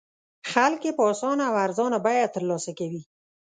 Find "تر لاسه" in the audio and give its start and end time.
2.35-2.71